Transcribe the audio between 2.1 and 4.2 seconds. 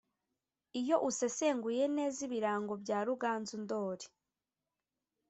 ibirango bya Ruganzu Ndoli